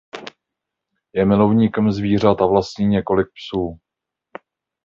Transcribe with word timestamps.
Je 1.13 1.25
milovníkem 1.25 1.91
zvířat 1.91 2.41
a 2.41 2.45
vlastní 2.45 2.87
několik 2.87 3.27
psů. 3.33 3.79